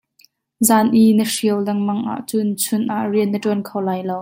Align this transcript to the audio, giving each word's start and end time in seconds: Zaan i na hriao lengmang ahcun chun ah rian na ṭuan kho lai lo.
Zaan 0.69 0.89
i 1.01 1.03
na 1.19 1.25
hriao 1.33 1.57
lengmang 1.67 2.01
ahcun 2.13 2.49
chun 2.63 2.83
ah 2.95 3.05
rian 3.11 3.29
na 3.31 3.39
ṭuan 3.43 3.61
kho 3.67 3.77
lai 3.87 4.01
lo. 4.09 4.19